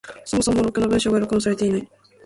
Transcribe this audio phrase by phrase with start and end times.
[0.25, 1.87] そもそもろくな文章が録音されていない。